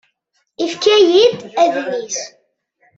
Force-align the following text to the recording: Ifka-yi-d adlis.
Ifka-yi-d 0.65 1.39
adlis. 1.63 2.19